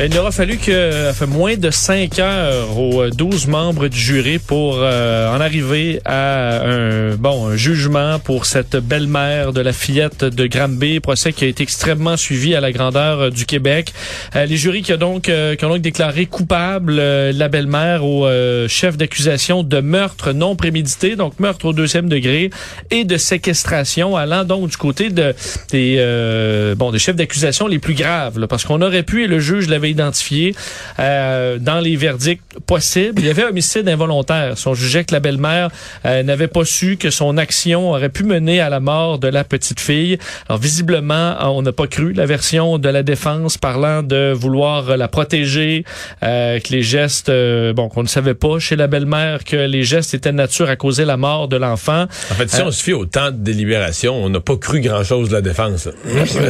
[0.00, 4.76] Il aura fallu que fait moins de cinq heures aux 12 membres du jury pour
[4.78, 10.46] euh, en arriver à un bon un jugement pour cette belle-mère de la fillette de
[10.46, 13.92] Granby, procès qui a été extrêmement suivi à la grandeur euh, du Québec.
[14.36, 18.28] Euh, les jurys qui ont donc qui ont donc déclaré coupable la belle-mère au
[18.68, 22.50] chef d'accusation de meurtre non prémédité, donc meurtre au deuxième degré
[22.92, 25.34] et de séquestration, allant donc du côté de
[25.70, 29.40] des bon des chefs d'accusation les plus graves, là, parce qu'on aurait pu et le
[29.40, 30.54] juge l'avait identifié
[30.98, 33.20] euh, dans les verdicts possibles.
[33.20, 34.56] Il y avait homicide involontaire.
[34.58, 35.70] Si on jugeait que la belle-mère
[36.04, 39.44] euh, n'avait pas su que son action aurait pu mener à la mort de la
[39.44, 40.18] petite fille.
[40.48, 45.08] Alors visiblement, on n'a pas cru la version de la défense parlant de vouloir la
[45.08, 45.84] protéger,
[46.22, 47.30] euh, que les gestes,
[47.74, 50.76] bon, qu'on ne savait pas chez la belle-mère que les gestes étaient de nature à
[50.76, 52.06] causer la mort de l'enfant.
[52.30, 55.28] En fait, si on se fie au temps de délibération, on n'a pas cru grand-chose
[55.28, 55.88] de la défense.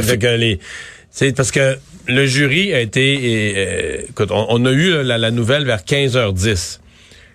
[0.03, 0.59] fait que les,
[1.11, 3.55] c'est parce que le jury a été...
[3.57, 6.81] Euh, écoute, on, a eu la, nouvelle vers 15h10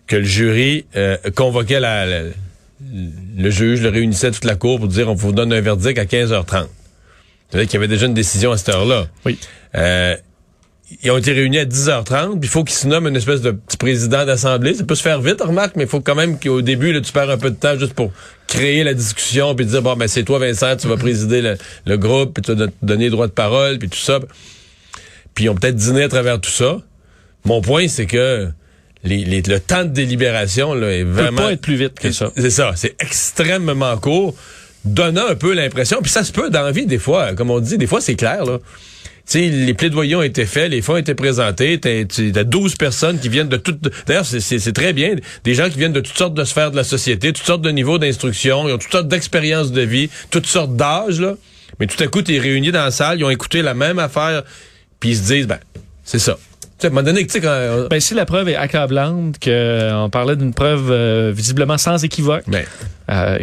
[0.08, 2.06] que le jury euh, convoquait la,
[2.86, 6.06] le juge, le réunissait toute la cour pour dire on vous donne un verdict à
[6.06, 6.68] 15h30.
[7.50, 9.08] C'est-à-dire qu'il y avait déjà une décision à cette heure-là.
[9.26, 9.38] Oui.
[9.76, 10.16] Euh,
[11.02, 13.52] ils ont été réunis à 10h30, puis il faut qu'ils se nomment une espèce de
[13.52, 14.74] petit président d'assemblée.
[14.74, 17.12] Ça peut se faire vite, remarque, mais il faut quand même qu'au début, là, tu
[17.12, 18.12] perds un peu de temps juste pour
[18.48, 21.98] créer la discussion, puis dire, bon, ben c'est toi, Vincent, tu vas présider le, le
[21.98, 24.20] groupe, puis tu vas te donner droit de parole, puis tout ça
[25.34, 26.78] puis ils ont peut-être dîné à travers tout ça.
[27.46, 28.50] Mon point, c'est que
[29.04, 31.38] les, le temps de délibération là, est vraiment...
[31.38, 32.32] peut pas être plus vite que ça.
[32.38, 34.36] C'est ça, c'est extrêmement court,
[34.86, 37.60] donnant un peu l'impression, puis ça se peut dans la vie des fois, comme on
[37.60, 38.60] dit, des fois c'est clair, là.
[39.26, 43.20] Tu sais, les plaidoyers ont été faits, les fonds ont été présentés, t'as 12 personnes
[43.20, 43.80] qui viennent de toutes...
[44.06, 45.16] D'ailleurs, c'est très bien,
[45.46, 47.70] des gens qui viennent de toutes sortes de sphères de la société, toutes sortes de
[47.70, 51.36] niveaux d'instruction, ils ont toutes sortes d'expériences de vie, toutes sortes d'âges, là.
[51.80, 54.44] Mais tout à coup, t'es réunis dans la salle, ils ont écouté la même affaire
[55.04, 55.60] puis ils se disent, ben,
[56.06, 56.38] c'est ça.
[56.82, 57.88] À un moment donné, tu sais, quand.
[57.90, 62.44] Ben, si la preuve est accablante, qu'on euh, parlait d'une preuve euh, visiblement sans équivoque.
[62.48, 62.64] Ben.
[63.10, 63.40] Euh,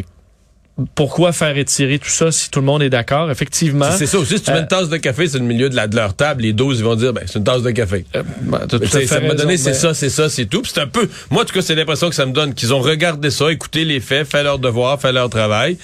[0.95, 3.31] pourquoi faire étirer tout ça si tout le monde est d'accord?
[3.31, 3.91] Effectivement.
[3.97, 4.39] C'est ça aussi.
[4.39, 6.43] Si tu mets une tasse de café sur le milieu de, la, de leur table,
[6.43, 8.05] les 12, ils vont dire, ben, c'est une tasse de café.
[8.17, 8.67] Euh, ben,
[9.07, 10.63] ça m'a donné, c'est ça, c'est ça, c'est tout.
[10.65, 12.81] c'est un peu, moi, en tout cas, c'est l'impression que ça me donne qu'ils ont
[12.81, 15.77] regardé ça, écouté les faits, fait leur devoir, fait leur travail.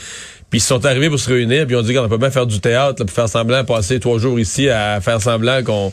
[0.50, 2.46] Puis ils sont arrivés pour se réunir, puis ils ont dit qu'on peut bien faire
[2.46, 5.92] du théâtre, pour faire semblant, passer trois jours ici à faire semblant qu'on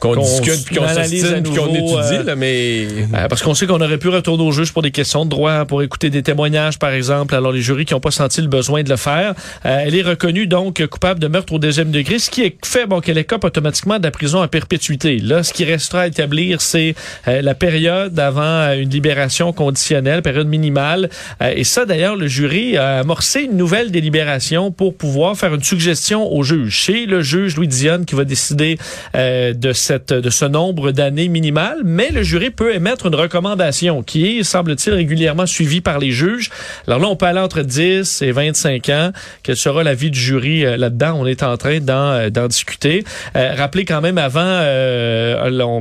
[0.00, 2.86] qu'on discute, puis qu'on s'ostine, puis qu'on étudie, euh, là, mais...
[3.14, 5.66] Euh, parce qu'on sait qu'on aurait pu retourner au juge pour des questions de droit,
[5.66, 7.34] pour écouter des témoignages, par exemple.
[7.34, 9.34] Alors, les jurys qui n'ont pas senti le besoin de le faire.
[9.66, 12.86] Euh, elle est reconnue, donc, coupable de meurtre au deuxième degré, ce qui est fait,
[12.86, 15.18] bon, qu'elle écope automatiquement de la prison à perpétuité.
[15.18, 16.94] Là, ce qui restera à établir, c'est
[17.26, 21.10] la période avant une libération conditionnelle, période minimale.
[21.40, 26.32] et ça, d'ailleurs, le jury a amorcé une nouvelle délibération pour pouvoir faire une suggestion
[26.32, 26.84] au juge.
[26.86, 28.78] C'est le juge Louis Dionne qui va décider
[29.14, 34.42] de de ce nombre d'années minimales, mais le jury peut émettre une recommandation qui est,
[34.42, 36.50] semble-t-il, régulièrement suivie par les juges.
[36.86, 39.12] Alors là, on peut aller entre 10 et 25 ans.
[39.42, 41.14] Quel sera l'avis du jury euh, là-dedans?
[41.18, 43.04] On est en train d'en, euh, discuter.
[43.36, 44.40] Euh, rappelez quand même avant,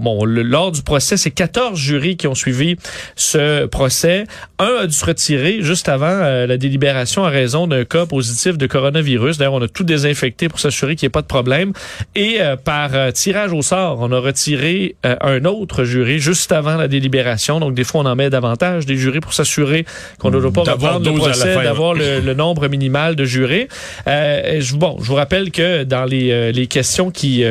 [0.01, 2.75] bon, lors du procès, c'est 14 jurys qui ont suivi
[3.15, 4.25] ce procès.
[4.59, 8.67] Un a dû se retirer juste avant la délibération à raison d'un cas positif de
[8.67, 9.37] coronavirus.
[9.37, 11.71] D'ailleurs, on a tout désinfecté pour s'assurer qu'il n'y ait pas de problème.
[12.15, 16.87] Et par tirage au sort, on a retiré euh, un autre jury juste avant la
[16.87, 17.59] délibération.
[17.59, 19.85] Donc, des fois, on en met davantage des jurés pour s'assurer
[20.19, 23.67] qu'on ne doit pas reprendre le procès, d'avoir le, nombre minimal de jurés.
[24.07, 27.43] Euh, je, bon, je vous rappelle que dans les, euh, les questions qui,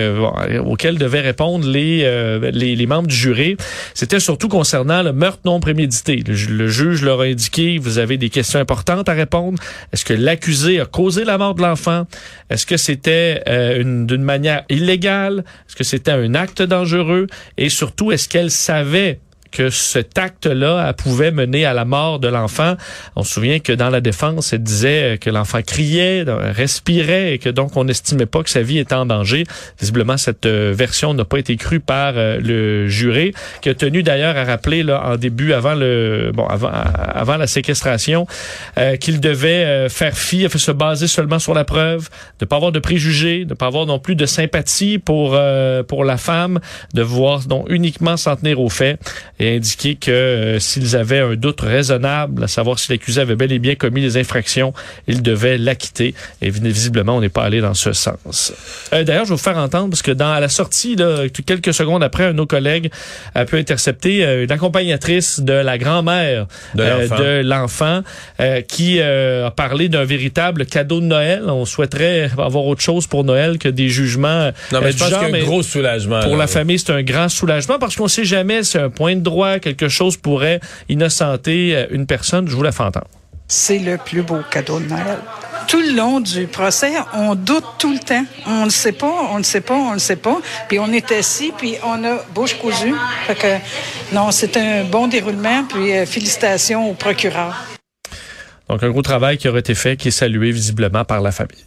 [0.64, 1.98] auxquelles devaient répondre les,
[2.53, 3.56] les, les, membres du jury,
[3.94, 6.22] c'était surtout concernant le meurtre non prémédité.
[6.26, 9.59] Le, juge leur a indiqué, vous avez des questions importantes à répondre.
[9.92, 12.06] Est-ce que l'accusé a causé la mort de l'enfant?
[12.50, 13.42] Est-ce que c'était
[13.84, 15.45] d'une manière illégale?
[15.68, 17.26] Est-ce que c'était un acte dangereux
[17.56, 19.20] et surtout, est-ce qu'elle savait
[19.50, 22.77] que cet acte-là pouvait mener à la mort de l'enfant.
[23.16, 27.48] On se souvient que dans la défense, elle disait que l'enfant criait, respirait et que
[27.48, 29.45] donc on n'estimait pas que sa vie était en danger.
[29.80, 34.03] Visiblement, cette euh, version n'a pas été crue par euh, le juré, qui a tenu
[34.03, 38.27] d'ailleurs à rappeler là en début, avant le bon avant avant la séquestration,
[38.78, 42.09] euh, qu'il devait faire fi, se baser seulement sur la preuve,
[42.41, 45.39] de pas avoir de préjugés, de pas avoir non plus de sympathie pour
[45.86, 46.60] pour la femme,
[46.95, 48.98] de voir donc uniquement s'en tenir aux faits
[49.38, 53.52] et indiqué que euh, s'ils avaient un doute raisonnable à savoir si l'accusé avait bel
[53.52, 54.72] et bien commis des infractions,
[55.06, 56.14] ils devaient l'acquitter.
[56.42, 58.52] Et visiblement, on n'est pas allé dans ce sens.
[58.92, 61.74] Euh, D'ailleurs, je vais vous faire entendre parce que dans à la sortie, là, quelques
[61.74, 62.90] secondes après, un de nos collègues
[63.34, 68.02] a pu intercepter euh, une accompagnatrice de la grand-mère de l'enfant
[68.40, 71.44] euh, qui euh, a parlé d'un véritable cadeau de Noël.
[71.46, 75.38] On souhaiterait avoir autre chose pour Noël que des jugements non, mais je pense un
[75.40, 76.20] gros soulagement.
[76.20, 79.28] Pour la famille, c'est un grand soulagement parce qu'on sait jamais si un point de
[79.28, 82.48] droit, quelque chose pourrait innocenter une personne.
[82.48, 83.09] Je vous la fais entendre.
[83.47, 85.19] C'est le plus beau cadeau de Noël.
[85.69, 88.25] Tout le long du procès, on doute tout le temps.
[88.47, 90.39] On ne sait pas, on ne sait pas, on ne sait pas.
[90.69, 92.95] Puis on est assis, puis on a bouche cousue.
[93.27, 97.54] Fait que, non, c'est un bon déroulement, puis euh, félicitations au procureur.
[98.69, 101.65] Donc, un gros travail qui aurait été fait, qui est salué visiblement par la famille.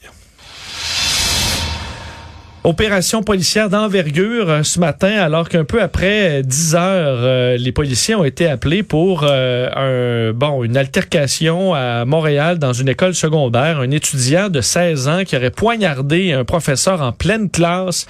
[2.63, 8.13] Opération policière d'envergure euh, ce matin, alors qu'un peu après 10 heures, euh, les policiers
[8.13, 13.80] ont été appelés pour euh, un bon une altercation à Montréal dans une école secondaire.
[13.80, 18.06] Un étudiant de 16 ans qui aurait poignardé un professeur en pleine classe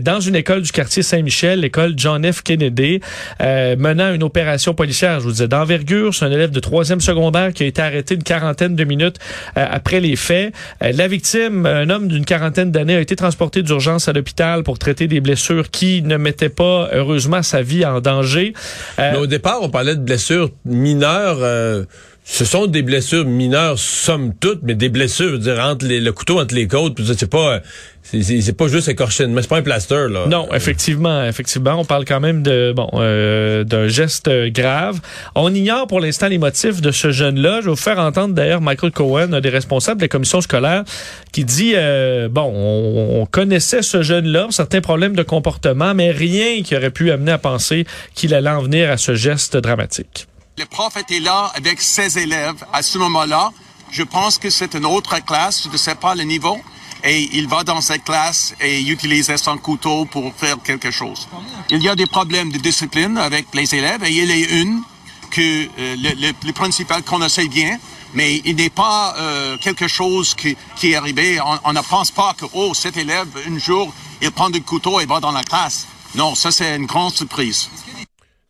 [0.00, 2.42] dans une école du quartier Saint-Michel, l'école John F.
[2.42, 3.00] Kennedy,
[3.38, 6.14] menant une opération policière, je vous disais, d'envergure.
[6.14, 9.16] C'est un élève de troisième secondaire qui a été arrêté une quarantaine de minutes
[9.56, 10.54] après les faits.
[10.80, 15.06] la victime, un homme d'une quarantaine d'années, a été transporté d'urgence à l'hôpital pour traiter
[15.08, 18.54] des blessures qui ne mettaient pas, heureusement, sa vie en danger.
[18.98, 21.38] Euh, Mais au départ, on parlait de blessures mineures.
[21.40, 21.84] Euh,
[22.32, 26.10] ce sont des blessures mineures, somme toute, mais des blessures, je veux dire, entre le
[26.12, 27.60] couteau entre les côtes, c'est pas,
[28.02, 30.26] c'est pas juste écorché, mais c'est pas un plaster, là.
[30.28, 35.00] Non, effectivement, effectivement, on parle quand même de, bon, euh, d'un geste grave.
[35.34, 37.62] On ignore pour l'instant les motifs de ce jeune-là.
[37.62, 40.84] Je vais vous faire entendre d'ailleurs Michael Cohen, un des responsables de la commission scolaire,
[41.32, 46.62] qui dit, euh, bon, on, on, connaissait ce jeune-là, certains problèmes de comportement, mais rien
[46.62, 50.28] qui aurait pu amener à penser qu'il allait en venir à ce geste dramatique.
[50.60, 53.50] Le prof était là avec ses élèves à ce moment-là.
[53.90, 56.60] Je pense que c'est une autre classe, je ne sais pas le niveau.
[57.02, 61.26] Et il va dans cette classe et utilise son couteau pour faire quelque chose.
[61.70, 64.82] Il y a des problèmes de discipline avec les élèves et il a une
[65.30, 65.96] que euh,
[66.44, 67.78] le, principal connaissait bien,
[68.12, 71.40] mais il n'est pas euh, quelque chose qui, est arrivé.
[71.40, 75.00] On, on, ne pense pas que, oh, cet élève, un jour, il prend du couteau
[75.00, 75.86] et va dans la classe.
[76.14, 77.70] Non, ça c'est une grande surprise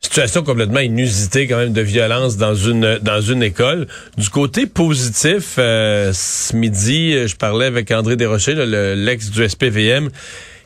[0.01, 3.87] situation complètement inusitée quand même de violence dans une dans une école.
[4.17, 8.55] Du côté positif, euh, ce midi, je parlais avec André Desrochers,
[8.97, 10.09] l'ex du SPVM,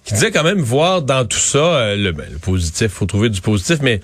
[0.05, 3.29] qui disait quand même voir dans tout ça euh, le, ben, le positif, faut trouver
[3.29, 4.01] du positif, mais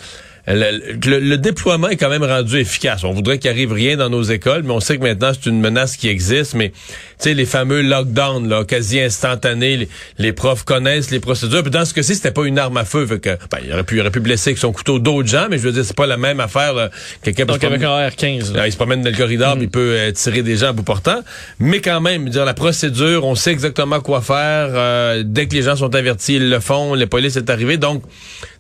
[0.55, 3.05] le, le, déploiement est quand même rendu efficace.
[3.05, 5.61] On voudrait qu'il arrive rien dans nos écoles, mais on sait que maintenant c'est une
[5.61, 6.55] menace qui existe.
[6.55, 6.77] Mais tu
[7.19, 9.89] sais, les fameux lockdowns, là, quasi instantanés, les,
[10.19, 11.63] les, profs connaissent les procédures.
[11.63, 13.07] Puis dans ce cas-ci, c'était pas une arme à feu.
[13.07, 15.47] Fait que, ben, il aurait pu, il aurait pu blesser avec son couteau d'autres gens,
[15.51, 16.91] mais je veux dire, c'est pas la même affaire.
[17.23, 18.55] Quelqu'un Donc avec un R15.
[18.55, 18.67] Là.
[18.67, 19.63] il se promène dans le corridor, mm.
[19.63, 21.21] il peut euh, tirer des gens à bout portant.
[21.59, 24.69] Mais quand même, dire la procédure, on sait exactement quoi faire.
[24.71, 26.95] Euh, dès que les gens sont avertis, ils le font.
[26.95, 27.77] Les polices est arrivé.
[27.77, 28.03] Donc,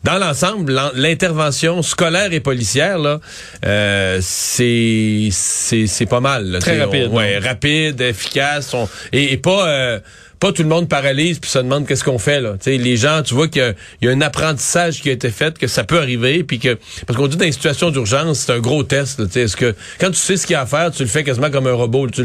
[0.02, 3.20] dans l'ensemble, l'intervention scolaire et policière, là,
[3.67, 6.47] euh, c'est c'est pas mal.
[6.47, 7.08] Là, Très rapide.
[7.08, 8.75] ouais, rapide, efficace,
[9.12, 10.00] et, et, pas euh,
[10.40, 12.54] pas tout le monde paralyse puis se demande qu'est-ce qu'on fait là.
[12.60, 15.58] sais, les gens, tu vois qu'il y, y, a un apprentissage qui a été fait,
[15.58, 18.58] que ça peut arriver, puis que parce qu'on dit dans une situation d'urgence, c'est un
[18.58, 19.20] gros test.
[19.37, 21.50] Est-ce que quand tu sais ce qu'il y a à faire, tu le fais quasiment
[21.50, 22.08] comme un robot.
[22.08, 22.25] Tu,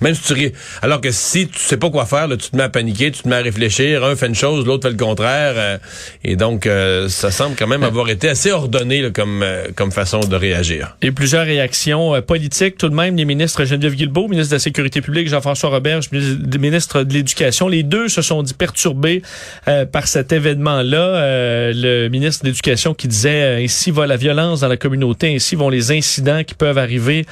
[0.00, 0.52] même si tu ris.
[0.80, 3.22] Alors que si tu sais pas quoi faire, là, tu te mets à paniquer, tu
[3.22, 4.04] te mets à réfléchir.
[4.04, 5.78] Un fait une chose, l'autre fait le contraire, euh,
[6.24, 9.92] et donc euh, ça semble quand même avoir été assez ordonné là, comme euh, comme
[9.92, 10.96] façon de réagir.
[11.02, 15.02] Et plusieurs réactions politiques, tout de même, les ministres Geneviève Guilbeault, ministre de la Sécurité
[15.02, 19.22] publique, Jean-François Roberge, ministre de l'Éducation les deux se sont dit perturbés
[19.68, 20.98] euh, par cet événement-là.
[20.98, 25.34] Euh, le ministre de l'Éducation qui disait euh, ainsi va la violence dans la communauté,
[25.34, 27.26] ainsi vont les incidents qui peuvent arriver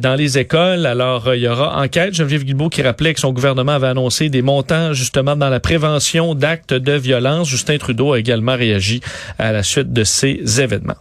[0.00, 0.86] dans les écoles.
[0.86, 2.14] Alors, il y aura enquête.
[2.14, 6.34] Geneviève Guilbeault qui rappelait que son gouvernement avait annoncé des montants justement dans la prévention
[6.34, 7.48] d'actes de violence.
[7.48, 9.00] Justin Trudeau a également réagi
[9.38, 10.96] à la suite de ces événements.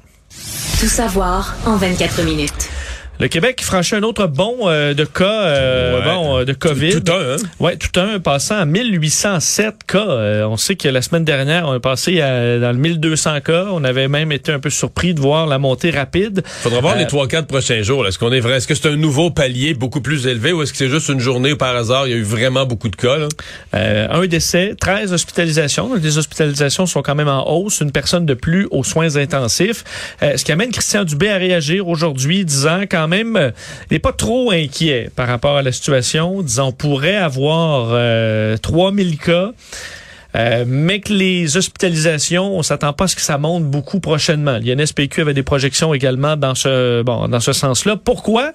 [0.79, 2.69] Tout savoir en 24 minutes.
[3.23, 6.13] Le Québec franchit un autre bon euh, de cas euh, ouais.
[6.13, 6.95] bon, euh, de COVID.
[6.95, 7.35] Tout, tout un, hein?
[7.61, 9.99] Ouais, tout un, passant à 1807 cas.
[9.99, 13.67] Euh, on sait que la semaine dernière, on est passé à, dans le 1200 cas.
[13.71, 16.43] On avait même été un peu surpris de voir la montée rapide.
[16.45, 18.05] Faudra voir les 3-4 prochains jours.
[18.05, 18.57] Est-ce qu'on est vrai?
[18.57, 21.21] Est-ce que c'est un nouveau palier beaucoup plus élevé ou est-ce que c'est juste une
[21.21, 23.15] journée où par hasard, il y a eu vraiment beaucoup de cas?
[23.17, 23.29] Là?
[23.71, 25.87] un décès, 13 hospitalisations.
[25.87, 27.79] Donc, les hospitalisations sont quand même en hausse.
[27.79, 29.85] Une personne de plus aux soins intensifs.
[30.21, 33.51] ce qui amène Christian Dubé à réagir aujourd'hui, disant quand quand même, euh,
[33.89, 36.41] il n'est pas trop inquiet par rapport à la situation.
[36.41, 39.51] Disons, on pourrait avoir euh, 3000 cas.
[40.35, 44.57] euh, mais que les hospitalisations, on s'attend pas à ce que ça monte beaucoup prochainement.
[44.57, 47.97] L'INSPQ avait des projections également dans ce bon dans ce sens-là.
[47.97, 48.51] Pourquoi?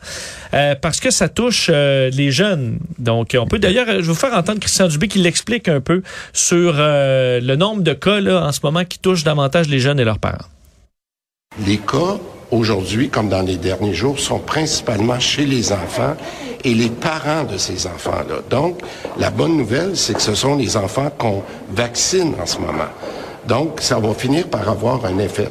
[0.54, 2.80] Euh, Parce que ça touche euh, les jeunes.
[2.98, 6.02] Donc, on peut d'ailleurs, je vais vous faire entendre Christian Dubé qui l'explique un peu
[6.32, 10.00] sur euh, le nombre de cas là, en ce moment qui touchent davantage les jeunes
[10.00, 10.48] et leurs parents.
[11.64, 12.16] Les cas,
[12.50, 16.16] aujourd'hui, comme dans les derniers jours, sont principalement chez les enfants
[16.64, 18.40] et les parents de ces enfants-là.
[18.50, 18.80] Donc,
[19.18, 22.90] la bonne nouvelle, c'est que ce sont les enfants qu'on vaccine en ce moment.
[23.46, 25.48] Donc, ça va finir par avoir un effet.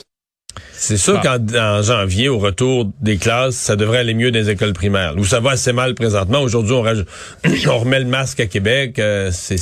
[0.79, 4.51] C'est sûr qu'en en janvier, au retour des classes, ça devrait aller mieux dans les
[4.51, 5.15] écoles primaires.
[5.17, 6.39] Où ça va assez mal présentement.
[6.39, 6.83] Aujourd'hui, on,
[7.79, 8.99] remet le masque à Québec.
[8.99, 9.57] euh, c'est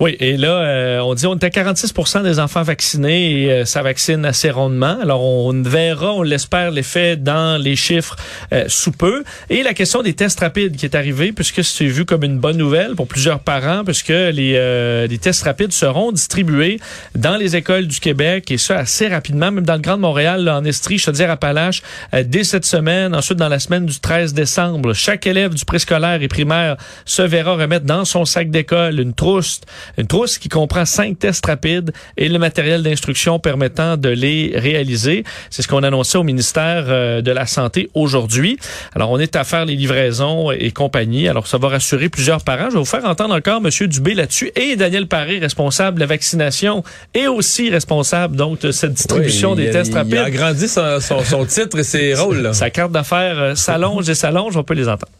[0.00, 3.82] Oui, et là, euh, on dit on à 46% des enfants vaccinés et euh, ça
[3.82, 4.98] vaccine assez rondement.
[5.00, 8.16] Alors, on verra, on l'espère, l'effet dans les chiffres
[8.52, 9.24] euh, sous peu.
[9.50, 12.56] Et la question des tests rapides qui est arrivée, puisque c'est vu comme une bonne
[12.56, 16.80] nouvelle pour plusieurs parents, puisque les, euh, les tests rapides seront distribués
[17.14, 20.58] dans les écoles du Québec et ça assez rapidement, même dans le Grand Montréal, là,
[20.58, 21.82] en Estrie, je te dire Appalaches,
[22.14, 23.14] euh, dès cette semaine.
[23.14, 27.54] Ensuite, dans la semaine du 13 décembre, chaque élève du préscolaire et primaire se verra
[27.54, 29.60] remettre dans son sac d'école une trousse,
[29.98, 35.24] une trousse qui comprend cinq tests rapides et le matériel d'instruction permettant de les réaliser.
[35.50, 38.58] C'est ce qu'on annonçait au ministère euh, de la Santé aujourd'hui.
[38.94, 41.28] Alors, on est à faire les livraisons et compagnie.
[41.28, 42.66] Alors, ça va rassurer plusieurs parents.
[42.68, 43.70] Je vais vous faire entendre encore M.
[43.88, 46.82] Dubé là-dessus et Daniel Paré, responsable de la vaccination
[47.14, 50.34] et aussi responsable donc de cette distribution Oui, des tests il, Il a rapides.
[50.34, 52.38] agrandi son, son- son titre et ses rôles.
[52.42, 52.52] là.
[52.52, 55.12] Sa carte d'affaires euh, s'allonge et s'allonge, on peut les entendre.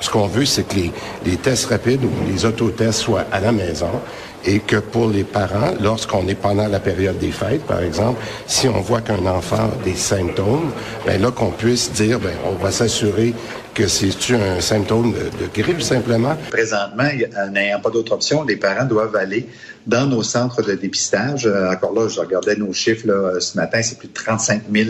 [0.00, 0.74] Ce qu'on veut, c'est que
[1.24, 3.90] les, tests rapides ou les autotests soient à la maison
[4.44, 8.68] et que pour les parents, lorsqu'on est pendant la période des fêtes, par exemple, si
[8.68, 10.72] on voit qu'un enfant a des symptômes,
[11.06, 13.34] ben là qu'on puisse dire, ben on va s'assurer
[13.72, 16.36] que c'est un symptôme de, grippe simplement.
[16.50, 17.08] Présentement,
[17.38, 19.48] en n'ayant pas d'autre option, les parents doivent aller
[19.86, 21.46] dans nos centres de dépistage.
[21.46, 24.62] Euh, encore là, je regardais nos chiffres là, euh, ce matin, c'est plus de 35
[24.72, 24.88] 000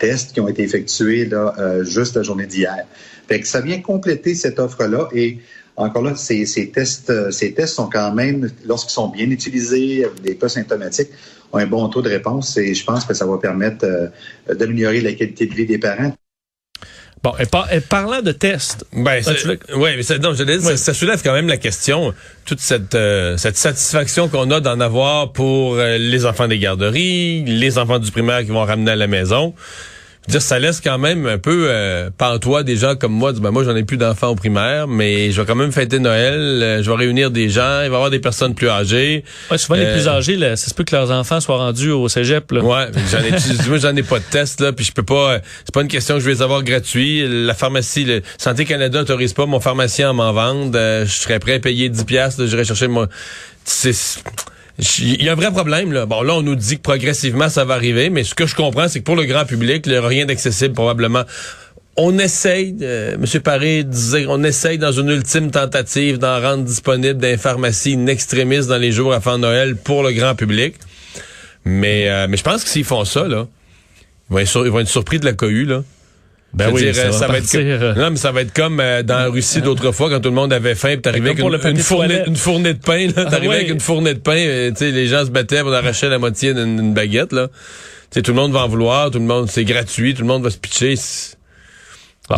[0.00, 2.86] tests qui ont été effectués là, euh, juste la journée d'hier.
[3.28, 5.38] Fait que ça vient compléter cette offre-là et
[5.76, 10.36] encore là, ces, tests, euh, ces tests sont quand même, lorsqu'ils sont bien utilisés, des
[10.36, 11.10] cas symptomatiques,
[11.52, 15.00] ont un bon taux de réponse et je pense que ça va permettre euh, d'améliorer
[15.00, 16.12] la qualité de vie des parents.
[17.22, 20.58] Bon, et, par- et parlant de tests, Ben, Ah, ouais, mais ça, non, je dit,
[20.62, 22.14] ça, ça soulève quand même la question,
[22.46, 27.44] toute cette, euh, cette satisfaction qu'on a d'en avoir pour euh, les enfants des garderies,
[27.44, 29.52] les enfants du primaire qui vont ramener à la maison.
[30.28, 33.32] Je veux dire, ça laisse quand même un peu euh, pantois des gens comme moi.
[33.32, 36.34] Ben, moi, j'en ai plus d'enfants au primaire, mais je vais quand même fêter Noël.
[36.34, 37.80] euh, je vais réunir des gens.
[37.82, 39.24] Il va y avoir des personnes plus âgées.
[39.50, 41.90] ouais, souvent les Euh, plus âgés, là, ça se peut que leurs enfants soient rendus
[41.90, 42.52] au cégep.
[42.52, 42.60] Là.
[42.62, 43.30] Ouais, j'en ai,
[43.68, 45.32] moi j'en ai pas de test là, puis je peux pas.
[45.32, 47.26] euh, C'est pas une question que je vais les avoir gratuits.
[47.46, 50.72] La pharmacie, le Santé Canada autorise pas mon pharmacien à m'en vendre.
[50.78, 52.46] Euh, je serais prêt à payer 10 piastres.
[52.46, 53.08] J'irai chercher mon.
[53.64, 53.94] C'est.
[54.98, 56.06] Il y a un vrai problème là.
[56.06, 58.88] Bon là, on nous dit que progressivement ça va arriver, mais ce que je comprends,
[58.88, 61.24] c'est que pour le grand public, il n'y aura rien d'accessible probablement.
[61.96, 63.40] On essaye, euh, M.
[63.42, 68.78] Paré disait, on essaye dans une ultime tentative d'en rendre disponible les pharmacies extremis dans
[68.78, 70.76] les jours avant Noël pour le grand public.
[71.64, 73.46] Mais, euh, mais je pense que s'ils font ça, là,
[74.30, 75.82] ils vont être, ils vont être surpris de la cohue, là.
[76.52, 77.94] Ben Je veux oui, dire, ça euh, va être euh.
[77.94, 80.52] non, mais ça va être comme euh, dans la Russie d'autrefois quand tout le monde
[80.52, 83.70] avait faim, puis t'arrivais avec une, fournée, une fournée de pain, là, t'arrivais Ah, avec
[83.70, 86.52] une fournée de pain, euh, tu sais, les gens se battaient pour arracher la moitié
[86.52, 87.48] d'une d'une baguette, là.
[87.48, 90.28] Tu sais, tout le monde va en vouloir, tout le monde, c'est gratuit, tout le
[90.28, 90.96] monde va se pitcher.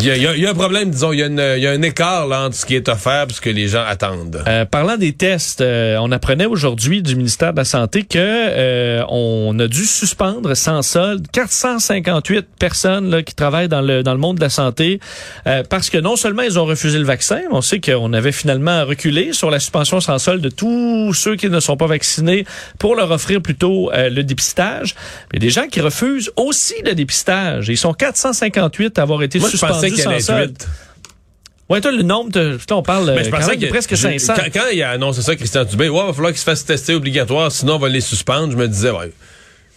[0.01, 2.43] Il y, y y a un problème, disons, il y, y a un écart là,
[2.43, 4.43] entre ce qui est offert et ce que les gens attendent.
[4.47, 9.05] Euh, parlant des tests, euh, on apprenait aujourd'hui du ministère de la Santé que euh,
[9.09, 14.19] on a dû suspendre sans solde 458 personnes là, qui travaillent dans le dans le
[14.19, 15.01] monde de la santé
[15.47, 18.85] euh, parce que non seulement ils ont refusé le vaccin, on sait qu'on avait finalement
[18.85, 22.45] reculé sur la suspension sans solde de tous ceux qui ne sont pas vaccinés
[22.79, 24.95] pour leur offrir plutôt euh, le dépistage.
[25.33, 27.69] Mais des gens qui refusent aussi le dépistage.
[27.69, 31.73] Ils sont 458 à avoir été Moi, suspendus pensais qu'il y.
[31.73, 32.59] Ouais, toi, le nombre de...
[32.71, 34.35] On parle Mais euh, je pensais même de que presque je- 500.
[34.37, 36.65] Quand, quand il a annoncé ça, Christian Dubé, ouais, il va falloir qu'il se fasse
[36.67, 38.53] tester obligatoire, sinon on va les suspendre.
[38.53, 39.11] Je me disais, ouais,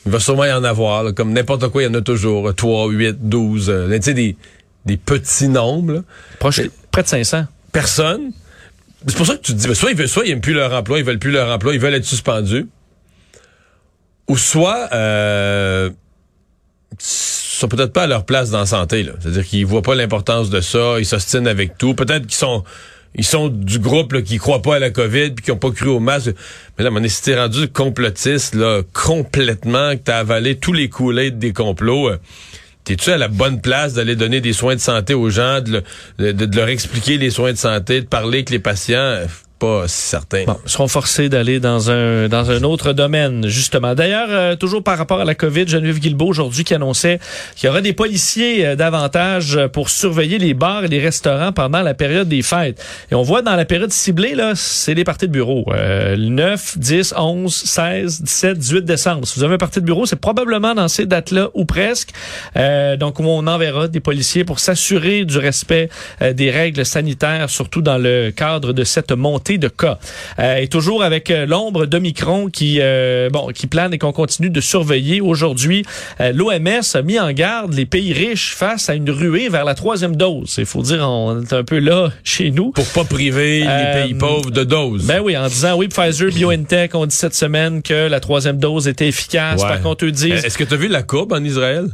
[0.05, 2.53] il va sûrement y en avoir, là, comme n'importe quoi, il y en a toujours.
[2.53, 4.35] 3, 8, 12, euh, tu sais, des,
[4.85, 5.93] des petits nombres.
[5.93, 5.99] là.
[6.39, 7.45] Proche, près de 500.
[7.71, 8.31] Personne.
[9.07, 10.53] C'est pour ça que tu te dis, ben, soit ils veulent, soit ils aiment plus
[10.53, 12.67] leur emploi, ils veulent plus leur emploi, ils veulent être suspendus.
[14.27, 15.91] Ou soit, euh,
[17.59, 19.05] sont peut-être pas à leur place dans la santé.
[19.21, 21.93] C'est-à-dire qu'ils voient pas l'importance de ça, ils s'ostinent avec tout.
[21.93, 22.63] Peut-être qu'ils sont,
[23.15, 25.71] ils sont du groupe, là, qui croient pas à la COVID puis qui ont pas
[25.71, 26.33] cru au masque.
[26.77, 31.31] Mais là, mon si t'es rendu complotiste, là, complètement, que t'as avalé tous les coulées
[31.31, 32.17] des complots, euh,
[32.83, 35.81] T'es-tu à la bonne place d'aller donner des soins de santé aux gens, de-
[36.19, 39.21] de leur expliquer les soins de santé, de parler avec les patients?
[39.65, 39.87] Euh,
[40.65, 43.95] seront forcés d'aller dans un dans un autre domaine, justement.
[43.95, 47.19] D'ailleurs, euh, toujours par rapport à la COVID, Geneviève Guilbeault aujourd'hui qui annonçait
[47.55, 51.81] qu'il y aura des policiers euh, davantage pour surveiller les bars et les restaurants pendant
[51.81, 52.83] la période des fêtes.
[53.11, 55.65] Et on voit dans la période ciblée, là, c'est les parties de bureau.
[55.73, 59.27] Euh, 9, 10, 11, 16, 17, 18 décembre.
[59.27, 62.09] Si vous avez un parti de bureau, c'est probablement dans ces dates-là ou presque.
[62.57, 65.89] Euh, donc, on enverra des policiers pour s'assurer du respect
[66.21, 69.99] euh, des règles sanitaires, surtout dans le cadre de cette montée de cas.
[70.39, 74.49] Euh, et toujours avec euh, l'ombre d'Omicron qui, euh, bon, qui plane et qu'on continue
[74.49, 75.21] de surveiller.
[75.21, 75.83] Aujourd'hui,
[76.19, 79.75] euh, l'OMS a mis en garde les pays riches face à une ruée vers la
[79.75, 80.55] troisième dose.
[80.57, 82.71] Il faut dire, on est un peu là chez nous.
[82.71, 85.05] Pour pas priver les pays pauvres de doses.
[85.05, 88.87] Ben oui, en disant, oui, Pfizer, BioNTech ont dit cette semaine que la troisième dose
[88.87, 89.61] était efficace.
[89.61, 89.67] Ouais.
[89.67, 90.45] Par contre, eux disent...
[90.45, 91.89] Est-ce que tu as vu la courbe en Israël?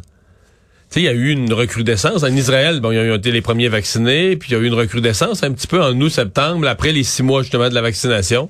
[0.91, 2.23] Tu sais, il y a eu une recrudescence.
[2.23, 4.73] En Israël, bon, ils ont été les premiers vaccinés, puis il y a eu une
[4.73, 8.49] recrudescence un petit peu en août-septembre, après les six mois justement de la vaccination.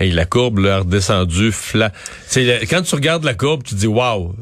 [0.00, 1.90] Et la courbe là, a redescendu flat.
[2.70, 4.34] Quand tu regardes la courbe, tu te dis waouh.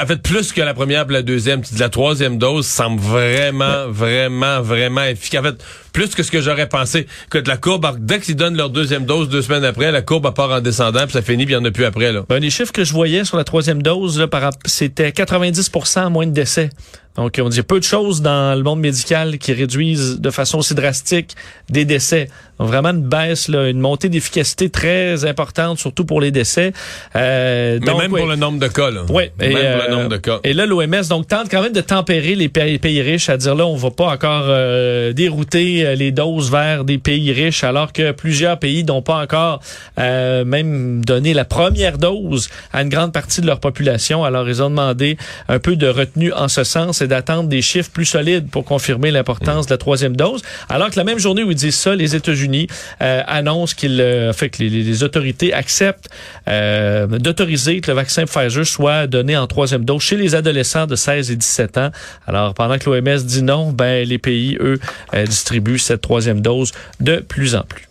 [0.00, 1.60] En fait plus que la première et la deuxième.
[1.62, 5.40] Tu te dis la troisième dose semble vraiment, vraiment, vraiment efficace.
[5.40, 7.06] En fait, plus que ce que j'aurais pensé.
[7.28, 10.50] Que la courbe, dès qu'ils donnent leur deuxième dose deux semaines après, la courbe part
[10.50, 12.22] en descendant, puis ça finit, puis il n'y en a plus après là.
[12.28, 16.08] Ben, les chiffres que je voyais sur la troisième dose, là, par, rap- c'était 90%
[16.10, 16.70] moins de décès.
[17.16, 20.74] Donc, on dit peu de choses dans le monde médical qui réduisent de façon aussi
[20.74, 21.36] drastique
[21.68, 22.28] des décès.
[22.58, 26.72] Donc, vraiment une baisse, là, une montée d'efficacité très importante, surtout pour les décès.
[27.16, 29.02] Euh, Mais donc, même pour le nombre de cas, là.
[29.08, 30.40] Oui, Même et, pour euh, le nombre de cas.
[30.44, 33.54] Et là, l'OMS donc tente quand même de tempérer les pays, pays riches, à dire
[33.54, 37.92] là, on va pas encore euh, dérouter euh, les doses vers des pays riches, alors
[37.92, 39.60] que plusieurs pays n'ont pas encore
[39.98, 44.24] euh, même donné la première dose à une grande partie de leur population.
[44.24, 47.90] Alors, ils ont demandé un peu de retenue en ce sens et d'attendre des chiffres
[47.90, 50.42] plus solides pour confirmer l'importance de la troisième dose.
[50.68, 52.68] Alors que la même journée où ils disent ça, les États-Unis
[53.00, 56.08] euh, annoncent qu'ils, euh, fait que les, les autorités acceptent
[56.48, 60.96] euh, d'autoriser que le vaccin Pfizer soit donné en troisième dose chez les adolescents de
[60.96, 61.90] 16 et 17 ans.
[62.26, 64.78] Alors, pendant que l'OMS dit non, ben les pays, eux,
[65.14, 67.88] euh, distribuent cette troisième dose de plus en plus.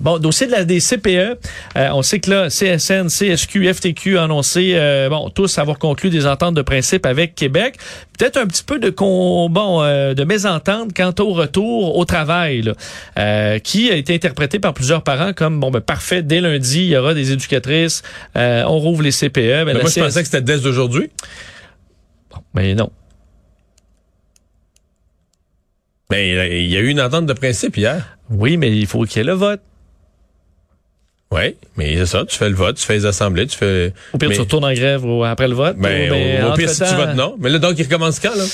[0.00, 4.22] Bon, dossier de la des CPE, euh, on sait que là, CSN, CSQ, FTQ ont
[4.24, 7.76] annoncé, euh, bon, tous avoir conclu des ententes de principe avec Québec.
[8.18, 12.62] Peut-être un petit peu de con, bon, euh, de mésentente quant au retour au travail,
[12.62, 12.74] là,
[13.18, 16.22] euh, qui a été interprété par plusieurs parents comme bon, ben parfait.
[16.22, 18.02] Dès lundi, il y aura des éducatrices,
[18.36, 19.36] euh, on rouvre les CPE.
[19.36, 21.10] Ben, Mais moi, je pensais que c'était dès aujourd'hui.
[22.52, 22.90] Mais non.
[26.10, 28.18] Mais il y a eu une entente de principe hier.
[28.30, 29.60] Oui, mais il faut qu'il y ait le vote.
[31.30, 33.92] Oui, mais c'est ça, tu fais le vote, tu fais les assemblées, tu fais...
[34.14, 35.76] Au pire, mais, tu retournes en grève ou après le vote.
[35.76, 37.36] ben, ou- mais au, au pire, si tu votes non.
[37.38, 38.44] Mais là, donc, il recommence quand, là?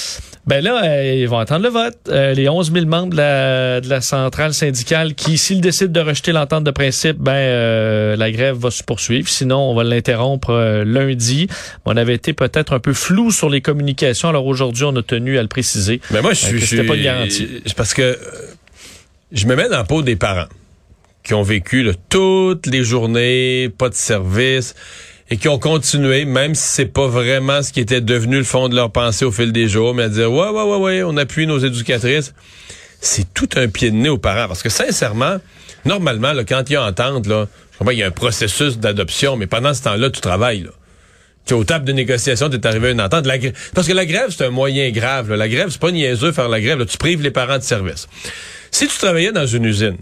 [0.46, 1.96] Ben là, euh, ils vont attendre le vote.
[2.08, 6.00] Euh, les 11 000 membres de la, de la centrale syndicale qui, s'ils décident de
[6.06, 9.28] rejeter l'entente de principe, ben euh, la grève va se poursuivre.
[9.28, 11.46] Sinon, on va l'interrompre euh, lundi.
[11.86, 14.28] On avait été peut-être un peu flou sur les communications.
[14.28, 16.00] Alors aujourd'hui, on a tenu à le préciser.
[16.10, 16.60] Mais moi, je suis...
[16.60, 17.48] c'était pas une garantie.
[17.76, 18.18] Parce que
[19.32, 20.48] je me mets dans la peau des parents
[21.24, 24.74] qui ont vécu là, toutes les journées, pas de service,
[25.30, 28.68] et qui ont continué, même si c'est pas vraiment ce qui était devenu le fond
[28.68, 31.16] de leur pensée au fil des jours, mais à dire ouais, ouais, ouais, ouais, on
[31.16, 32.34] appuie nos éducatrices.
[33.00, 34.48] C'est tout un pied de nez aux parents.
[34.48, 35.36] Parce que sincèrement,
[35.84, 38.78] normalement, là, quand il y a entente, là, je comprends qu'il y a un processus
[38.78, 40.62] d'adoption, mais pendant ce temps-là, tu travailles.
[40.62, 40.70] Là.
[41.46, 43.26] Tu es aux tables de négociation, tu es arrivé à une entente.
[43.74, 45.28] Parce que la grève, c'est un moyen grave.
[45.30, 45.36] là.
[45.36, 46.84] La grève, c'est pas niaiseux faire la grève.
[46.86, 48.08] Tu prives les parents de service.
[48.70, 49.98] Si tu travaillais dans une usine,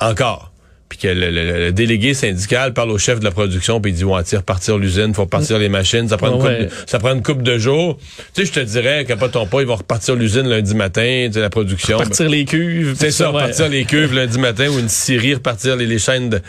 [0.00, 0.52] encore,
[0.88, 3.94] puis que le, le- le délégué syndical parle au chef de la production, puis il
[3.94, 6.58] dit, ouais, tire partir l'usine, faut repartir les machines, ça prend, une Ouais.
[6.58, 7.98] couple de, ça prend une couple de jours.
[8.34, 11.24] Tu sais, je te dirais, qu'à pas ton pas, ils vont repartir l'usine lundi matin,
[11.26, 11.98] tu sais, la production.
[11.98, 12.94] Partir les cuves.
[12.98, 13.40] C'est ça, ouais.
[13.42, 16.40] repartir les cuves lundi matin ou une scierie, repartir les, les chaînes de,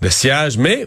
[0.00, 0.56] de sciage.
[0.56, 0.86] Mais,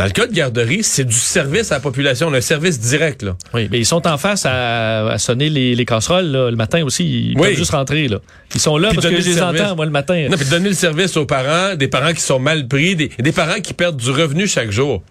[0.00, 3.36] dans le cas de garderie, c'est du service à la population, un service direct, là.
[3.52, 6.82] Oui, mais ils sont en face à, à sonner les, les casseroles là, le matin
[6.84, 7.04] aussi.
[7.32, 7.48] Ils Oui.
[7.48, 8.08] peuvent juste rentrer.
[8.08, 8.16] Là.
[8.54, 9.60] Ils sont là Puis parce que je le les service.
[9.60, 10.26] entends, moi, le matin.
[10.30, 13.32] Non, puis donner le service aux parents, des parents qui sont mal pris, des, des
[13.32, 15.02] parents qui perdent du revenu chaque jour.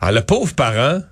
[0.00, 1.02] Alors, le pauvre parent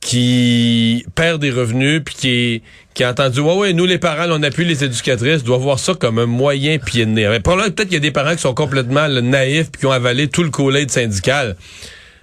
[0.00, 2.62] qui perd des revenus, puis qui,
[2.94, 5.78] qui a entendu, ouais, ouais, nous, les parents, là, on appuie les éducatrices, doit voir
[5.78, 7.40] ça comme un moyen pied de nez.
[7.40, 9.92] Probablement, peut-être qu'il y a des parents qui sont complètement là, naïfs, puis qui ont
[9.92, 11.56] avalé tout le collègue syndical.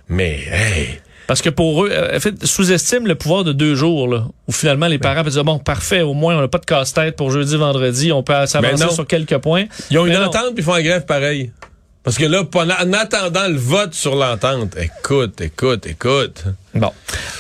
[0.10, 4.08] Mais, hey, Parce que pour eux, euh, en fait, sous-estime le pouvoir de deux jours,
[4.08, 6.66] là, où finalement les parents peuvent dire, bon, parfait, au moins on n'a pas de
[6.66, 9.66] casse-tête pour jeudi, vendredi, on peut s'avancer sur quelques points.
[9.92, 10.26] ils ont une non.
[10.26, 11.52] entente, puis ils font la grève pareil.
[12.08, 16.46] Parce que là, en attendant le vote sur l'entente, écoute, écoute, écoute.
[16.74, 16.92] Bon.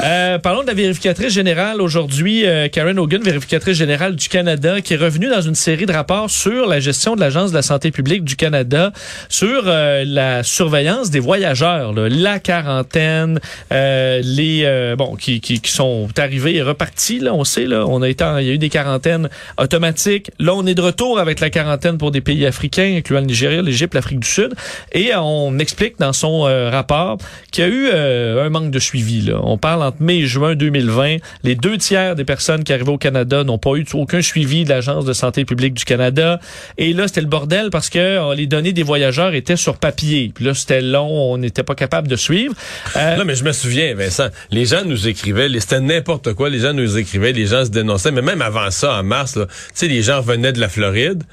[0.04, 4.94] Euh, parlons de la vérificatrice générale aujourd'hui, euh, Karen Hogan, vérificatrice générale du Canada, qui
[4.94, 7.92] est revenue dans une série de rapports sur la gestion de l'Agence de la santé
[7.92, 8.92] publique du Canada,
[9.30, 13.40] sur euh, la surveillance des voyageurs, là, la quarantaine,
[13.72, 17.20] euh, les euh, bon qui, qui, qui sont arrivés et repartis.
[17.20, 20.32] Là, on sait, là, on a été, en- il y a eu des quarantaines automatiques.
[20.40, 23.62] Là, on est de retour avec la quarantaine pour des pays africains, incluant le Nigeria,
[23.62, 24.54] l'Égypte, l'Afrique du Sud,
[24.94, 27.18] et on explique dans son euh, rapport
[27.52, 29.17] qu'il y a eu un manque de suivi.
[29.44, 31.18] On parle entre mai et juin 2020.
[31.44, 34.70] Les deux tiers des personnes qui arrivaient au Canada n'ont pas eu aucun suivi de
[34.70, 36.40] l'Agence de santé publique du Canada.
[36.78, 40.32] Et là, c'était le bordel parce que euh, les données des voyageurs étaient sur papier.
[40.34, 42.54] Puis là, c'était long, on n'était pas capable de suivre.
[42.96, 46.60] Euh, Non, mais je me souviens, Vincent, les gens nous écrivaient, c'était n'importe quoi, les
[46.60, 49.40] gens nous écrivaient, les gens se dénonçaient, mais même avant ça, en mars, tu
[49.74, 51.24] sais, les gens venaient de la Floride,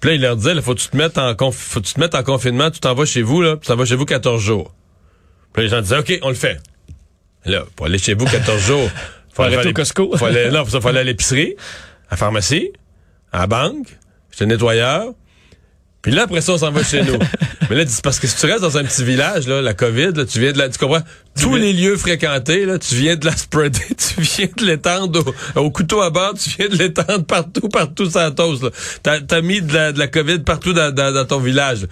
[0.00, 1.34] puis là, ils leur disaient, là, faut que tu te mettes en
[2.22, 4.74] confinement, tu t'en vas chez vous, là, puis tu t'en vas chez vous 14 jours.
[5.52, 6.58] Puis les gens disaient, OK, on le fait.
[7.46, 8.90] Là, pour aller chez vous 14 jours,
[9.32, 10.16] faut aller- au Costco.
[10.16, 11.54] Faut aller, non, pour ça, faut aller à l'épicerie,
[12.08, 12.70] à la pharmacie,
[13.32, 13.86] à la banque,
[14.30, 15.06] chez le nettoyeur,
[16.02, 17.18] puis là, après ça, on s'en va chez nous.
[17.68, 20.24] Mais là, parce que si tu restes dans un petit village, là, la COVID, là,
[20.24, 21.02] tu viens de la, tu comprends?
[21.40, 25.22] Tous les lieux fréquentés, là, tu viens de la spreader, tu viens de l'étendre
[25.54, 28.70] au, au couteau à beurre, tu viens de l'étendre partout, partout la toast, là.
[29.02, 31.86] T'as, t'as mis de la, de la COVID partout dans, dans, dans ton village.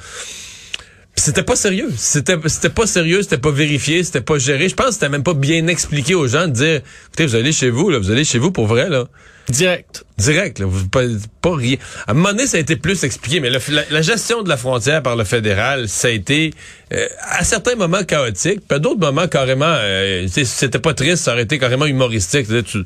[1.18, 1.90] C'était pas sérieux.
[1.96, 4.68] C'était, c'était pas sérieux, c'était pas vérifié, c'était pas géré.
[4.68, 7.52] Je pense que c'était même pas bien expliqué aux gens de dire, écoutez, vous allez
[7.52, 9.04] chez vous, là, vous allez chez vous pour vrai, là.
[9.48, 10.04] direct.
[10.18, 11.02] Direct, là, vous, pas,
[11.42, 11.76] pas rien.
[12.07, 14.48] À un moment donné, ça a été plus expliqué, mais le- la, la gestion de
[14.48, 16.52] la frontière par le fédéral, ça a été
[16.92, 21.33] euh, à certains moments chaotique, puis à d'autres moments carrément, euh, c'était pas triste, ça
[21.33, 22.46] aurait été carrément humoristique.
[22.48, 22.85] Tu,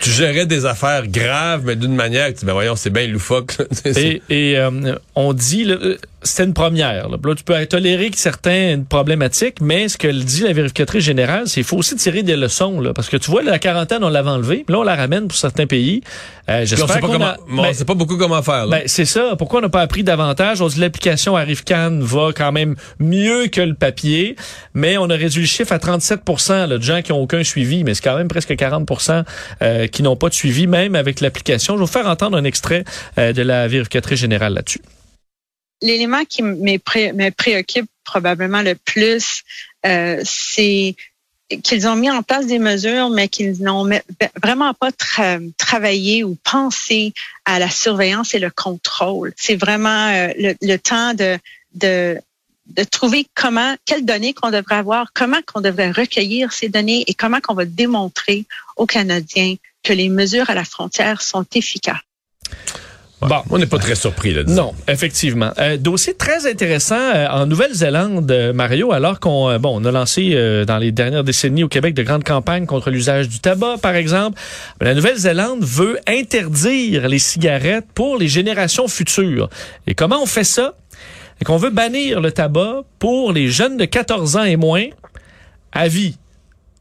[0.00, 3.56] tu, gérais des affaires graves, mais d'une manière que ben voyons, c'est bien loufoque.
[3.58, 3.64] là.
[3.96, 5.76] Et, et euh, on dit, là,
[6.22, 7.08] c'était une première.
[7.08, 7.16] Là.
[7.22, 11.44] Là, tu peux tolérer que certains une problématique, mais ce que dit la vérificatrice générale,
[11.46, 12.80] c'est qu'il faut aussi tirer des leçons.
[12.80, 15.36] Là, parce que tu vois, la quarantaine, on l'avait enlevée, là, on la ramène pour
[15.38, 16.02] certains pays.
[16.48, 18.42] Euh, Puis on sait J'espère pas qu'on comment, a- ben, on sait pas beaucoup comment
[18.42, 18.66] faire.
[18.68, 19.34] Ben, c'est ça.
[19.38, 20.60] Pourquoi on n'a pas appris davantage?
[20.60, 24.36] On dit l'application Arrivecan va quand même mieux que le papier,
[24.74, 27.84] mais on a réduit le chiffre à 37 là, de gens qui ont aucun suivi,
[27.84, 29.24] mais c'est quand même presque 40%
[29.62, 31.74] euh, qui n'ont pas de suivi, même avec l'application.
[31.74, 32.84] Je vais vous faire entendre un extrait
[33.18, 34.80] euh, de la vérificatrice générale là-dessus.
[35.82, 39.42] L'élément qui me pré- préoccupe probablement le plus,
[39.86, 40.94] euh, c'est
[41.64, 44.00] qu'ils ont mis en place des mesures, mais qu'ils n'ont me-
[44.42, 47.12] vraiment pas tra- travaillé ou pensé
[47.44, 49.32] à la surveillance et le contrôle.
[49.36, 51.38] C'est vraiment euh, le, le temps de,
[51.74, 52.18] de
[52.66, 57.14] de trouver comment, quelles données qu'on devrait avoir, comment qu'on devrait recueillir ces données et
[57.14, 58.44] comment qu'on va démontrer
[58.76, 61.96] aux Canadiens que les mesures à la frontière sont efficaces.
[63.20, 63.42] Bon.
[63.50, 64.32] On n'est pas très surpris.
[64.32, 64.62] Là, disons.
[64.62, 65.50] Non, effectivement.
[65.58, 69.90] Euh, dossier très intéressant euh, en Nouvelle-Zélande, euh, Mario, alors qu'on euh, bon, on a
[69.90, 73.76] lancé euh, dans les dernières décennies au Québec de grandes campagnes contre l'usage du tabac,
[73.82, 74.40] par exemple.
[74.80, 79.50] La Nouvelle-Zélande veut interdire les cigarettes pour les générations futures.
[79.86, 80.74] Et comment on fait ça?
[81.42, 84.86] Et qu'on veut bannir le tabac pour les jeunes de 14 ans et moins?
[85.72, 86.16] À vie.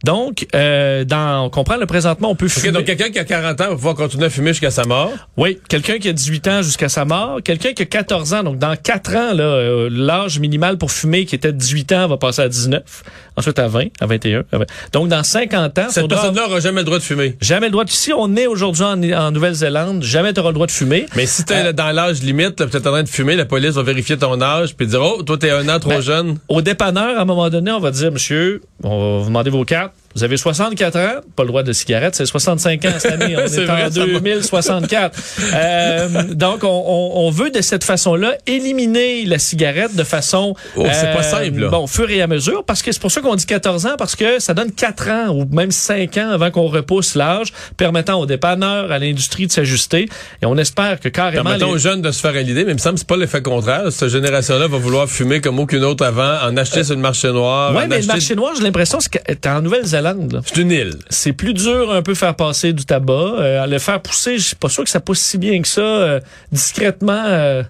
[0.03, 2.71] Donc, euh, dans, on comprend le présentement, on peut fumer.
[2.71, 5.11] donc quelqu'un qui a 40 ans va pouvoir continuer à fumer jusqu'à sa mort.
[5.35, 8.57] Oui, quelqu'un qui a 18 ans jusqu'à sa mort, quelqu'un qui a 14 ans, donc
[8.57, 12.17] dans 4 ans, là, euh, l'âge minimal pour fumer qui était de 18 ans va
[12.17, 13.03] passer à 19,
[13.39, 14.43] ensuite à 20, à 21.
[14.51, 14.65] à 20.
[14.93, 17.35] Donc dans 50 ans, Cette personne-là n'aura jamais le droit de fumer.
[17.41, 17.89] jamais le droit de...
[17.89, 21.05] Si on est aujourd'hui en, en Nouvelle-Zélande, jamais tu auras le droit de fumer.
[21.15, 23.83] Mais si t'es Euh, dans l'âge limite, peut-être en train de fumer, la police va
[23.83, 26.37] vérifier ton âge puis dire oh toi t'es un an trop Ben, jeune.
[26.47, 29.65] Au dépanneur, à un moment donné, on va dire, monsieur, on va vous demander vos
[29.65, 29.93] cartes.
[30.15, 33.35] Vous avez 64 ans, pas le droit de cigarette, c'est 65 ans cette année.
[33.37, 33.89] On est, en ça va.
[33.89, 35.19] 2064.
[35.53, 40.55] Euh, donc, on, on- on veut de cette façon-là éliminer la cigarette de façon...
[40.75, 41.69] Oh, c'est pas simple, là.
[41.69, 43.95] Bon, au fur et à mesure, parce que c'est pour ça qu'on dit 14 ans,
[43.97, 48.19] parce que ça donne 4 ans ou même 5 ans avant qu'on repousse l'âge, permettant
[48.19, 50.07] aux dépanneurs, à l'industrie de s'ajuster.
[50.41, 51.43] Et on espère que carrément...
[51.43, 53.07] Permettons les- aux jeunes de se faire à l'idée, mais il me semble que c'est
[53.07, 53.83] pas l'effet contraire.
[53.91, 57.71] Cette génération-là va vouloir fumer comme aucune autre avant, en acheter sur le marché noir.
[57.75, 59.98] En mais le marché noir, j'ai l'impression que t'es en Nouvelle-Zélande.
[60.45, 60.93] C'est une île.
[61.09, 63.13] c'est plus dur un peu faire passer du tabac.
[63.13, 65.81] Euh, le faire pousser, je suis pas sûr que ça pousse si bien que ça
[65.81, 66.19] euh,
[66.51, 67.63] discrètement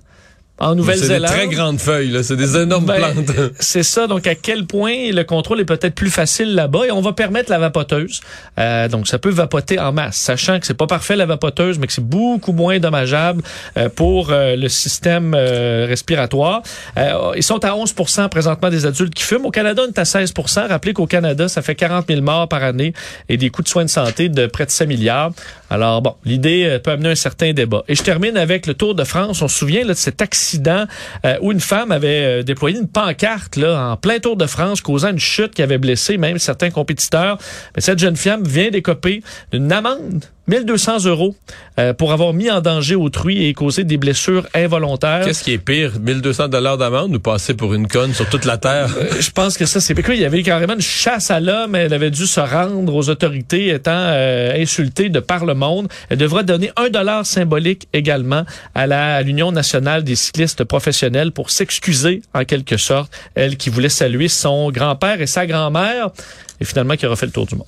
[0.59, 1.31] en C'est des Nouvelle-Zélande.
[1.31, 2.23] très grandes feuilles, là.
[2.23, 3.31] C'est des énormes Ben, plantes.
[3.59, 4.07] c'est ça.
[4.07, 7.49] Donc, à quel point le contrôle est peut-être plus facile là-bas et on va permettre
[7.49, 8.21] la vapoteuse.
[8.59, 11.87] Euh, donc, ça peut vapoter en masse, sachant que c'est pas parfait la vapoteuse, mais
[11.87, 13.41] que c'est beaucoup moins dommageable
[13.77, 16.61] euh, pour euh, le système euh, respiratoire.
[16.97, 19.45] Euh, ils sont à 11% présentement des adultes qui fument.
[19.45, 22.63] Au Canada, on est à 16% Rappelez qu'au Canada, ça fait 40 000 morts par
[22.63, 22.93] année
[23.29, 25.31] et des coûts de soins de santé de près de 5 milliards.
[25.69, 27.83] Alors bon, l'idée euh, peut amener un certain débat.
[27.87, 29.41] Et je termine avec le Tour de France.
[29.41, 30.48] On se souvient là, de cet accident
[31.25, 34.81] euh, où une femme avait euh, déployé une pancarte là, en plein Tour de France,
[34.81, 37.37] causant une chute qui avait blessé même certains compétiteurs.
[37.75, 41.35] Mais cette jeune femme vient d'écoper d'une amende 1200 euros
[41.77, 45.23] euh, pour avoir mis en danger autrui et causé des blessures involontaires.
[45.23, 48.57] Qu'est-ce qui est pire, 1200 dollars d'amende ou passer pour une conne sur toute la
[48.57, 48.89] terre?
[48.97, 50.15] Euh, je pense que ça, c'est quoi?
[50.15, 51.75] Il y avait carrément une chasse à l'homme.
[51.75, 55.87] Elle avait dû se rendre aux autorités étant euh, insultée de par le monde.
[56.09, 61.31] Elle devra donner un dollar symbolique également à la à l'Union nationale des cyclistes professionnels
[61.31, 63.11] pour s'excuser en quelque sorte.
[63.35, 66.09] Elle qui voulait saluer son grand-père et sa grand-mère
[66.59, 67.67] et finalement qui aura fait le tour du monde.